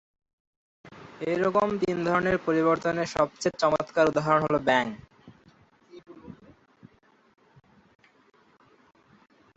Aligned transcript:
এইরকম 1.21 1.67
তিন 1.81 1.97
ধরনের 2.07 2.37
পরিবর্তনের 2.45 3.07
সবচেয়ে 3.15 3.59
চমৎকার 3.61 4.05
উদাহরণ 4.11 4.41
হল 4.45 4.55
ব্যাঙ। 4.67 4.85